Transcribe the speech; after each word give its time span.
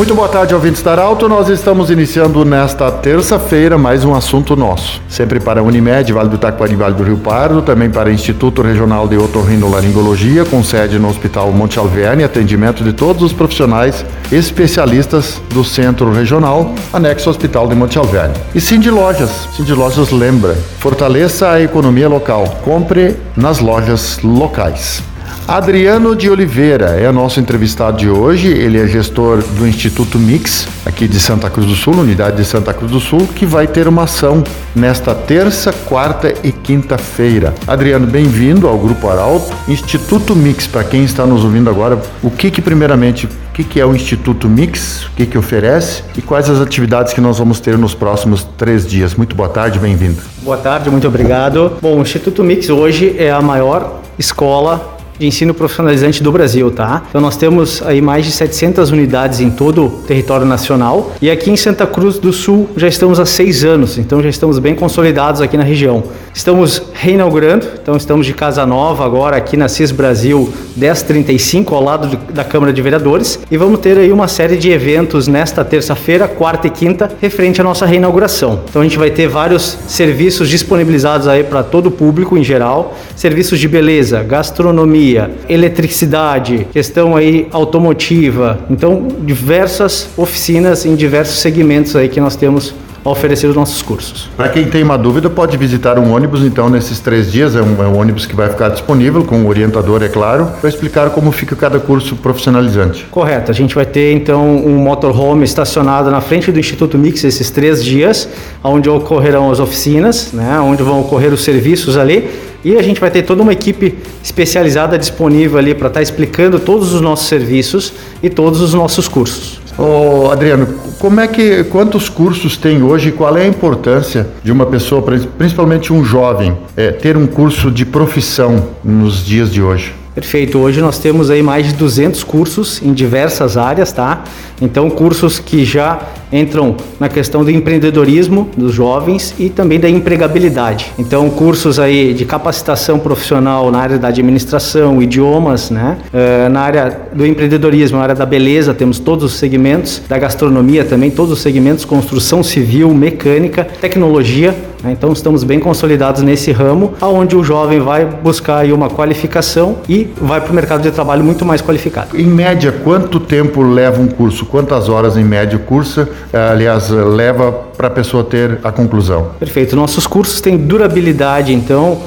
Muito 0.00 0.14
boa 0.14 0.30
tarde, 0.30 0.54
ouvintes 0.54 0.80
da 0.80 0.98
Alto. 0.98 1.28
Nós 1.28 1.50
estamos 1.50 1.90
iniciando 1.90 2.42
nesta 2.42 2.90
terça-feira 2.90 3.76
mais 3.76 4.02
um 4.02 4.14
assunto 4.14 4.56
nosso. 4.56 4.98
Sempre 5.06 5.38
para 5.38 5.60
a 5.60 5.62
Unimed, 5.62 6.10
Vale 6.10 6.30
do 6.30 6.38
Taquari, 6.38 6.74
Vale 6.74 6.94
do 6.94 7.02
Rio 7.02 7.18
Pardo, 7.18 7.60
também 7.60 7.90
para 7.90 8.08
o 8.08 8.10
Instituto 8.10 8.62
Regional 8.62 9.06
de 9.06 9.18
Otorrinolaringologia, 9.18 10.46
com 10.46 10.64
sede 10.64 10.98
no 10.98 11.10
Hospital 11.10 11.52
Monte 11.52 11.78
Alverne, 11.78 12.24
atendimento 12.24 12.82
de 12.82 12.94
todos 12.94 13.22
os 13.22 13.34
profissionais 13.34 14.02
especialistas 14.32 15.38
do 15.50 15.62
Centro 15.62 16.10
Regional, 16.10 16.74
anexo 16.94 17.28
ao 17.28 17.34
Hospital 17.34 17.68
de 17.68 17.74
Monte 17.74 17.98
Alverne. 17.98 18.36
E 18.54 18.60
Cindy 18.60 18.90
Lojas. 18.90 19.48
Cindy 19.54 19.74
Lojas 19.74 20.10
lembra, 20.10 20.56
fortaleça 20.78 21.50
a 21.50 21.60
economia 21.60 22.08
local. 22.08 22.60
Compre 22.64 23.16
nas 23.36 23.58
lojas 23.58 24.18
locais. 24.22 25.09
Adriano 25.46 26.14
de 26.14 26.30
Oliveira 26.30 26.90
é 27.00 27.08
o 27.08 27.12
nosso 27.12 27.40
entrevistado 27.40 27.96
de 27.96 28.08
hoje. 28.08 28.48
Ele 28.48 28.78
é 28.80 28.86
gestor 28.86 29.42
do 29.42 29.66
Instituto 29.66 30.18
Mix, 30.18 30.68
aqui 30.86 31.08
de 31.08 31.18
Santa 31.18 31.50
Cruz 31.50 31.66
do 31.66 31.74
Sul, 31.74 31.94
unidade 31.94 32.36
de 32.36 32.44
Santa 32.44 32.72
Cruz 32.72 32.92
do 32.92 33.00
Sul, 33.00 33.26
que 33.34 33.44
vai 33.44 33.66
ter 33.66 33.88
uma 33.88 34.04
ação 34.04 34.44
nesta 34.76 35.12
terça, 35.12 35.72
quarta 35.72 36.32
e 36.44 36.52
quinta-feira. 36.52 37.52
Adriano, 37.66 38.06
bem-vindo 38.06 38.68
ao 38.68 38.78
Grupo 38.78 39.08
Arauto. 39.08 39.52
Instituto 39.66 40.36
Mix, 40.36 40.68
para 40.68 40.84
quem 40.84 41.02
está 41.02 41.26
nos 41.26 41.42
ouvindo 41.42 41.68
agora, 41.68 42.00
o 42.22 42.30
que 42.30 42.48
que 42.48 42.62
primeiramente, 42.62 43.26
o 43.26 43.30
que 43.52 43.64
que 43.64 43.80
é 43.80 43.84
o 43.84 43.92
Instituto 43.92 44.48
Mix, 44.48 45.06
o 45.06 45.10
que 45.16 45.26
que 45.26 45.36
oferece 45.36 46.04
e 46.16 46.22
quais 46.22 46.48
as 46.48 46.60
atividades 46.60 47.12
que 47.12 47.20
nós 47.20 47.38
vamos 47.38 47.58
ter 47.58 47.76
nos 47.76 47.92
próximos 47.92 48.44
três 48.56 48.86
dias. 48.86 49.16
Muito 49.16 49.34
boa 49.34 49.48
tarde, 49.48 49.80
bem-vindo. 49.80 50.22
Boa 50.42 50.58
tarde, 50.58 50.88
muito 50.90 51.08
obrigado. 51.08 51.72
Bom, 51.82 51.98
o 51.98 52.02
Instituto 52.02 52.44
Mix 52.44 52.70
hoje 52.70 53.16
é 53.18 53.32
a 53.32 53.42
maior 53.42 54.00
escola 54.16 54.99
de 55.20 55.26
ensino 55.26 55.52
profissionalizante 55.52 56.22
do 56.22 56.32
Brasil, 56.32 56.70
tá? 56.70 57.02
Então 57.10 57.20
nós 57.20 57.36
temos 57.36 57.82
aí 57.82 58.00
mais 58.00 58.24
de 58.24 58.32
700 58.32 58.90
unidades 58.90 59.38
em 59.40 59.50
todo 59.50 59.84
o 59.84 59.90
território 60.06 60.46
nacional 60.46 61.12
e 61.20 61.30
aqui 61.30 61.50
em 61.50 61.56
Santa 61.58 61.86
Cruz 61.86 62.18
do 62.18 62.32
Sul 62.32 62.70
já 62.74 62.88
estamos 62.88 63.20
há 63.20 63.26
seis 63.26 63.62
anos, 63.62 63.98
então 63.98 64.22
já 64.22 64.30
estamos 64.30 64.58
bem 64.58 64.74
consolidados 64.74 65.42
aqui 65.42 65.58
na 65.58 65.62
região. 65.62 66.02
Estamos 66.32 66.82
reinaugurando, 66.94 67.66
então 67.82 67.96
estamos 67.96 68.24
de 68.24 68.32
casa 68.32 68.64
nova 68.64 69.04
agora 69.04 69.36
aqui 69.36 69.58
na 69.58 69.68
CIS 69.68 69.90
Brasil 69.90 70.50
1035 70.74 71.74
ao 71.74 71.84
lado 71.84 72.16
da 72.32 72.42
Câmara 72.42 72.72
de 72.72 72.80
Vereadores 72.80 73.38
e 73.50 73.58
vamos 73.58 73.80
ter 73.80 73.98
aí 73.98 74.10
uma 74.10 74.26
série 74.26 74.56
de 74.56 74.70
eventos 74.70 75.28
nesta 75.28 75.62
terça-feira, 75.62 76.26
quarta 76.26 76.66
e 76.66 76.70
quinta, 76.70 77.10
referente 77.20 77.60
à 77.60 77.64
nossa 77.64 77.84
reinauguração. 77.84 78.60
Então 78.70 78.80
a 78.80 78.84
gente 78.84 78.96
vai 78.96 79.10
ter 79.10 79.28
vários 79.28 79.76
serviços 79.86 80.48
disponibilizados 80.48 81.28
aí 81.28 81.44
para 81.44 81.62
todo 81.62 81.88
o 81.88 81.90
público 81.90 82.38
em 82.38 82.44
geral, 82.44 82.96
serviços 83.14 83.58
de 83.58 83.68
beleza, 83.68 84.22
gastronomia, 84.22 85.09
eletricidade, 85.48 86.66
questão 86.72 87.16
aí 87.16 87.46
automotiva. 87.50 88.58
Então, 88.68 89.08
diversas 89.22 90.08
oficinas 90.16 90.84
em 90.84 90.94
diversos 90.94 91.38
segmentos 91.38 91.96
aí 91.96 92.08
que 92.08 92.20
nós 92.20 92.36
temos 92.36 92.74
a 93.04 93.08
oferecer 93.08 93.46
os 93.46 93.56
nossos 93.56 93.80
cursos. 93.82 94.28
Para 94.36 94.48
quem 94.48 94.66
tem 94.66 94.82
uma 94.82 94.98
dúvida, 94.98 95.30
pode 95.30 95.56
visitar 95.56 95.98
um 95.98 96.12
ônibus, 96.12 96.42
então, 96.42 96.68
nesses 96.68 97.00
três 97.00 97.32
dias. 97.32 97.56
É 97.56 97.62
um, 97.62 97.82
é 97.82 97.86
um 97.86 97.98
ônibus 97.98 98.26
que 98.26 98.36
vai 98.36 98.48
ficar 98.48 98.68
disponível, 98.68 99.24
com 99.24 99.42
o 99.42 99.48
orientador, 99.48 100.02
é 100.02 100.08
claro, 100.08 100.48
para 100.60 100.68
explicar 100.68 101.10
como 101.10 101.32
fica 101.32 101.56
cada 101.56 101.78
curso 101.80 102.16
profissionalizante. 102.16 103.06
Correto. 103.10 103.50
A 103.50 103.54
gente 103.54 103.74
vai 103.74 103.86
ter, 103.86 104.12
então, 104.12 104.44
um 104.44 104.76
motorhome 104.76 105.44
estacionado 105.44 106.10
na 106.10 106.20
frente 106.20 106.52
do 106.52 106.58
Instituto 106.60 106.98
Mix 106.98 107.24
esses 107.24 107.50
três 107.50 107.82
dias, 107.82 108.28
onde 108.62 108.88
ocorrerão 108.88 109.50
as 109.50 109.60
oficinas, 109.60 110.32
né, 110.32 110.60
onde 110.60 110.82
vão 110.82 111.00
ocorrer 111.00 111.32
os 111.32 111.42
serviços 111.42 111.96
ali. 111.96 112.28
E 112.64 112.76
a 112.76 112.82
gente 112.82 113.00
vai 113.00 113.10
ter 113.10 113.22
toda 113.22 113.42
uma 113.42 113.52
equipe 113.52 113.96
especializada 114.22 114.98
disponível 114.98 115.58
ali 115.58 115.74
para 115.74 115.88
estar 115.88 116.00
tá 116.00 116.02
explicando 116.02 116.58
todos 116.58 116.92
os 116.92 117.00
nossos 117.00 117.26
serviços 117.26 117.92
e 118.22 118.28
todos 118.28 118.60
os 118.60 118.74
nossos 118.74 119.08
cursos. 119.08 119.60
Ô, 119.78 120.30
Adriano, 120.30 120.66
como 120.98 121.20
é 121.20 121.26
que 121.26 121.64
quantos 121.64 122.08
cursos 122.08 122.56
tem 122.56 122.82
hoje 122.82 123.08
e 123.08 123.12
qual 123.12 123.36
é 123.38 123.44
a 123.44 123.46
importância 123.46 124.28
de 124.44 124.52
uma 124.52 124.66
pessoa, 124.66 125.02
principalmente 125.38 125.90
um 125.90 126.04
jovem, 126.04 126.54
é, 126.76 126.90
ter 126.90 127.16
um 127.16 127.26
curso 127.26 127.70
de 127.70 127.86
profissão 127.86 128.68
nos 128.84 129.24
dias 129.24 129.50
de 129.50 129.62
hoje? 129.62 129.94
Perfeito. 130.14 130.58
Hoje 130.58 130.80
nós 130.82 130.98
temos 130.98 131.30
aí 131.30 131.42
mais 131.42 131.68
de 131.68 131.74
200 131.74 132.24
cursos 132.24 132.82
em 132.82 132.92
diversas 132.92 133.56
áreas, 133.56 133.92
tá? 133.92 134.24
Então, 134.60 134.90
cursos 134.90 135.38
que 135.38 135.64
já 135.64 136.00
entram 136.32 136.76
na 136.98 137.08
questão 137.08 137.44
do 137.44 137.50
empreendedorismo 137.50 138.48
dos 138.56 138.72
jovens 138.72 139.34
e 139.38 139.48
também 139.48 139.80
da 139.80 139.88
empregabilidade. 139.88 140.92
Então, 140.98 141.28
cursos 141.30 141.78
aí 141.78 142.14
de 142.14 142.24
capacitação 142.24 142.98
profissional 142.98 143.70
na 143.70 143.78
área 143.78 143.98
da 143.98 144.08
administração, 144.08 145.02
idiomas, 145.02 145.70
né? 145.70 145.98
Uh, 146.12 146.48
na 146.50 146.60
área 146.60 147.00
do 147.12 147.26
empreendedorismo, 147.26 147.98
na 147.98 148.04
área 148.04 148.14
da 148.14 148.26
beleza, 148.26 148.74
temos 148.74 148.98
todos 148.98 149.24
os 149.24 149.38
segmentos, 149.38 150.02
da 150.08 150.18
gastronomia 150.18 150.84
também, 150.84 151.10
todos 151.10 151.32
os 151.32 151.40
segmentos, 151.40 151.84
construção 151.84 152.42
civil, 152.42 152.92
mecânica, 152.94 153.66
tecnologia, 153.80 154.54
né? 154.82 154.92
então 154.92 155.12
estamos 155.12 155.44
bem 155.44 155.58
consolidados 155.58 156.22
nesse 156.22 156.52
ramo, 156.52 156.94
aonde 157.00 157.36
o 157.36 157.44
jovem 157.44 157.80
vai 157.80 158.04
buscar 158.04 158.64
uma 158.66 158.88
qualificação 158.88 159.78
e 159.88 160.08
vai 160.20 160.40
para 160.40 160.50
o 160.50 160.54
mercado 160.54 160.82
de 160.82 160.90
trabalho 160.90 161.24
muito 161.24 161.44
mais 161.44 161.60
qualificado. 161.60 162.18
Em 162.18 162.26
média, 162.26 162.72
quanto 162.72 163.20
tempo 163.20 163.62
leva 163.62 164.00
um 164.00 164.08
curso? 164.08 164.46
Quantas 164.46 164.88
horas 164.88 165.16
em 165.16 165.24
média 165.24 165.58
cursa? 165.58 166.08
Aliás, 166.32 166.90
leva 166.90 167.52
para 167.76 167.88
a 167.88 167.90
pessoa 167.90 168.22
ter 168.22 168.58
a 168.62 168.70
conclusão? 168.70 169.30
Perfeito. 169.38 169.74
Nossos 169.74 170.06
cursos 170.06 170.40
têm 170.40 170.56
durabilidade, 170.56 171.52
então, 171.52 172.02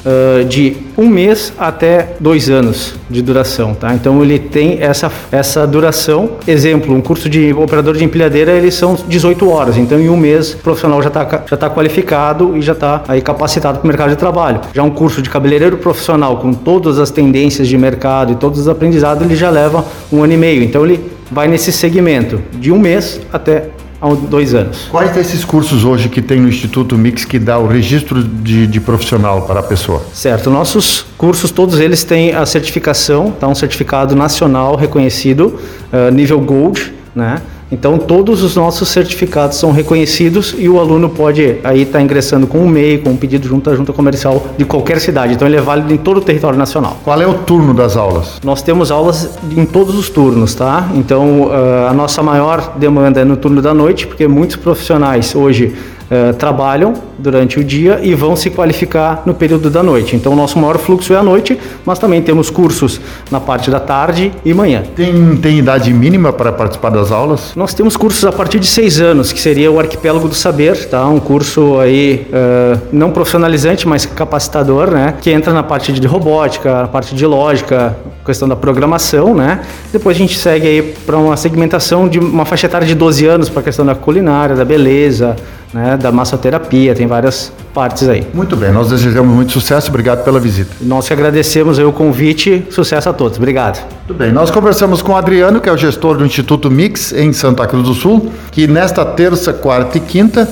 de 0.48 0.76
um 0.96 1.08
mês 1.08 1.52
até 1.58 2.14
dois 2.20 2.48
anos 2.48 2.94
de 3.10 3.20
duração, 3.20 3.74
tá? 3.74 3.92
Então 3.94 4.22
ele 4.22 4.38
tem 4.38 4.78
essa, 4.80 5.10
essa 5.30 5.66
duração. 5.66 6.30
Exemplo, 6.46 6.94
um 6.94 7.00
curso 7.00 7.28
de 7.28 7.52
operador 7.52 7.96
de 7.96 8.04
empilhadeira, 8.04 8.52
eles 8.52 8.74
são 8.74 8.94
18 8.94 9.50
horas. 9.50 9.76
Então 9.76 9.98
em 9.98 10.08
um 10.08 10.16
mês 10.16 10.54
o 10.54 10.58
profissional 10.58 11.02
já 11.02 11.08
está 11.08 11.42
já 11.46 11.56
tá 11.56 11.70
qualificado 11.70 12.56
e 12.56 12.62
já 12.62 12.72
está 12.72 13.02
aí 13.08 13.20
capacitado 13.20 13.78
para 13.78 13.84
o 13.84 13.88
mercado 13.88 14.10
de 14.10 14.16
trabalho. 14.16 14.60
Já 14.72 14.82
um 14.82 14.90
curso 14.90 15.20
de 15.20 15.28
cabeleireiro 15.28 15.76
profissional 15.78 16.36
com 16.38 16.52
todas 16.52 16.98
as 16.98 17.10
tendências 17.10 17.66
de 17.68 17.76
mercado 17.76 18.32
e 18.32 18.36
todos 18.36 18.60
os 18.60 18.68
aprendizados, 18.68 19.24
ele 19.24 19.36
já 19.36 19.50
leva 19.50 19.84
um 20.12 20.22
ano 20.22 20.32
e 20.32 20.36
meio. 20.36 20.62
Então 20.62 20.84
ele 20.84 21.12
vai 21.30 21.48
nesse 21.48 21.72
segmento 21.72 22.40
de 22.52 22.70
um 22.70 22.78
mês 22.78 23.20
até 23.32 23.70
há 24.12 24.14
dois 24.14 24.54
anos. 24.54 24.88
Quais 24.90 25.12
desses 25.12 25.44
cursos 25.44 25.84
hoje 25.84 26.08
que 26.08 26.20
tem 26.20 26.40
no 26.40 26.48
Instituto 26.48 26.96
Mix 26.96 27.24
que 27.24 27.38
dá 27.38 27.58
o 27.58 27.66
registro 27.66 28.22
de, 28.22 28.66
de 28.66 28.80
profissional 28.80 29.42
para 29.42 29.60
a 29.60 29.62
pessoa? 29.62 30.02
Certo, 30.12 30.50
nossos 30.50 31.06
cursos, 31.16 31.50
todos 31.50 31.80
eles 31.80 32.04
têm 32.04 32.34
a 32.34 32.44
certificação, 32.44 33.30
tá? 33.30 33.48
um 33.48 33.54
certificado 33.54 34.14
nacional 34.14 34.76
reconhecido, 34.76 35.58
uh, 35.92 36.10
nível 36.12 36.40
Gold, 36.40 36.92
né? 37.14 37.40
Então 37.74 37.98
todos 37.98 38.44
os 38.44 38.54
nossos 38.54 38.88
certificados 38.88 39.58
são 39.58 39.72
reconhecidos 39.72 40.54
e 40.56 40.68
o 40.68 40.78
aluno 40.78 41.10
pode 41.10 41.58
aí 41.64 41.82
estar 41.82 41.98
tá 41.98 42.02
ingressando 42.02 42.46
com 42.46 42.58
um 42.58 42.68
MEI, 42.68 42.98
com 42.98 43.10
um 43.10 43.16
pedido 43.16 43.48
junto 43.48 43.68
à 43.68 43.74
junta 43.74 43.92
comercial 43.92 44.46
de 44.56 44.64
qualquer 44.64 45.00
cidade. 45.00 45.34
Então 45.34 45.48
ele 45.48 45.56
é 45.56 45.60
válido 45.60 45.92
em 45.92 45.96
todo 45.96 46.18
o 46.18 46.20
território 46.20 46.56
nacional. 46.56 46.98
Qual 47.02 47.20
é 47.20 47.26
o 47.26 47.34
turno 47.34 47.74
das 47.74 47.96
aulas? 47.96 48.40
Nós 48.44 48.62
temos 48.62 48.92
aulas 48.92 49.36
em 49.50 49.66
todos 49.66 49.98
os 49.98 50.08
turnos, 50.08 50.54
tá? 50.54 50.88
Então 50.94 51.48
uh, 51.48 51.88
a 51.90 51.92
nossa 51.92 52.22
maior 52.22 52.74
demanda 52.76 53.20
é 53.20 53.24
no 53.24 53.36
turno 53.36 53.60
da 53.60 53.74
noite, 53.74 54.06
porque 54.06 54.28
muitos 54.28 54.54
profissionais 54.54 55.34
hoje 55.34 55.74
Uh, 56.14 56.32
trabalham 56.34 56.92
durante 57.18 57.58
o 57.58 57.64
dia 57.64 57.98
e 58.02 58.14
vão 58.14 58.36
se 58.36 58.50
qualificar 58.50 59.22
no 59.26 59.34
período 59.34 59.68
da 59.68 59.82
noite. 59.82 60.14
Então, 60.14 60.32
o 60.32 60.36
nosso 60.36 60.58
maior 60.58 60.78
fluxo 60.78 61.12
é 61.12 61.16
à 61.16 61.22
noite, 61.22 61.58
mas 61.84 61.98
também 61.98 62.22
temos 62.22 62.50
cursos 62.50 63.00
na 63.30 63.40
parte 63.40 63.70
da 63.70 63.80
tarde 63.80 64.30
e 64.44 64.54
manhã. 64.54 64.82
Tem, 64.94 65.36
tem 65.36 65.58
idade 65.58 65.92
mínima 65.92 66.32
para 66.32 66.52
participar 66.52 66.90
das 66.90 67.10
aulas? 67.10 67.52
Nós 67.56 67.74
temos 67.74 67.96
cursos 67.96 68.24
a 68.24 68.30
partir 68.30 68.60
de 68.60 68.66
seis 68.66 69.00
anos, 69.00 69.32
que 69.32 69.40
seria 69.40 69.72
o 69.72 69.80
Arquipélago 69.80 70.28
do 70.28 70.34
Saber, 70.34 70.88
tá? 70.88 71.04
Um 71.08 71.18
curso 71.18 71.80
aí 71.80 72.26
uh, 72.28 72.80
não 72.92 73.10
profissionalizante, 73.10 73.88
mas 73.88 74.06
capacitador, 74.06 74.90
né? 74.90 75.14
Que 75.20 75.30
entra 75.30 75.52
na 75.52 75.62
parte 75.62 75.92
de 75.92 76.06
robótica, 76.06 76.82
na 76.82 76.88
parte 76.88 77.14
de 77.14 77.26
lógica, 77.26 77.96
questão 78.24 78.48
da 78.48 78.56
programação, 78.56 79.34
né? 79.34 79.60
Depois 79.92 80.16
a 80.16 80.18
gente 80.18 80.38
segue 80.38 80.66
aí 80.66 80.82
para 81.04 81.16
uma 81.16 81.36
segmentação 81.36 82.08
de 82.08 82.18
uma 82.18 82.44
faixa 82.44 82.66
etária 82.66 82.86
de 82.86 82.94
12 82.94 83.26
anos 83.26 83.48
para 83.48 83.60
a 83.60 83.62
questão 83.62 83.84
da 83.84 83.94
culinária, 83.94 84.56
da 84.56 84.64
beleza, 84.64 85.36
né, 85.74 85.96
da 85.96 86.12
massoterapia, 86.12 86.94
tem 86.94 87.04
várias 87.04 87.52
partes 87.74 88.08
aí. 88.08 88.24
Muito 88.32 88.56
bem, 88.56 88.72
nós 88.72 88.90
desejamos 88.90 89.34
muito 89.34 89.50
sucesso, 89.50 89.88
obrigado 89.88 90.22
pela 90.22 90.38
visita. 90.38 90.70
Nós 90.80 91.08
que 91.08 91.12
agradecemos 91.12 91.80
o 91.80 91.90
convite, 91.90 92.64
sucesso 92.70 93.08
a 93.08 93.12
todos, 93.12 93.38
obrigado. 93.38 93.84
Muito 94.06 94.14
bem, 94.16 94.30
nós 94.30 94.52
conversamos 94.52 95.02
com 95.02 95.12
o 95.12 95.16
Adriano, 95.16 95.60
que 95.60 95.68
é 95.68 95.72
o 95.72 95.76
gestor 95.76 96.16
do 96.16 96.24
Instituto 96.24 96.70
Mix 96.70 97.12
em 97.12 97.32
Santa 97.32 97.66
Cruz 97.66 97.88
do 97.88 97.92
Sul, 97.92 98.30
que 98.52 98.68
nesta 98.68 99.04
terça, 99.04 99.52
quarta 99.52 99.98
e 99.98 100.00
quinta 100.00 100.48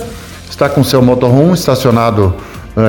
está 0.51 0.69
com 0.69 0.83
seu 0.83 1.01
motorhome 1.01 1.55
estacionado 1.55 2.35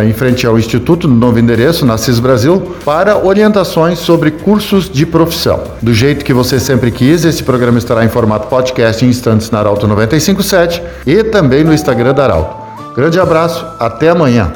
em 0.05 0.13
frente 0.13 0.47
ao 0.47 0.57
Instituto, 0.57 1.07
no 1.07 1.15
novo 1.15 1.39
endereço, 1.39 1.85
na 1.85 1.97
CIS 1.97 2.19
Brasil, 2.19 2.75
para 2.85 3.17
orientações 3.17 3.99
sobre 3.99 4.31
cursos 4.31 4.89
de 4.89 5.05
profissão. 5.05 5.61
Do 5.81 5.93
jeito 5.93 6.23
que 6.23 6.33
você 6.33 6.59
sempre 6.59 6.91
quis, 6.91 7.25
esse 7.25 7.43
programa 7.43 7.77
estará 7.77 8.05
em 8.05 8.09
formato 8.09 8.47
podcast 8.47 9.03
em 9.03 9.09
instantes 9.09 9.51
na 9.51 9.59
Arauto 9.59 9.87
957 9.87 10.81
e 11.05 11.23
também 11.23 11.63
no 11.63 11.73
Instagram 11.73 12.13
da 12.13 12.23
Arauto. 12.23 12.63
Grande 12.95 13.19
abraço, 13.19 13.65
até 13.79 14.09
amanhã. 14.09 14.51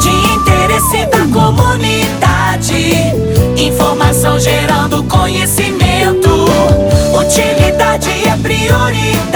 De 0.00 0.08
interesse 0.08 1.06
da 1.06 1.20
comunidade, 1.32 2.72
informação 3.56 4.40
gerando 4.40 5.04
conhecimento. 5.04 6.28
Utilidade 7.14 8.08
é 8.26 8.36
prioridade. 8.42 9.31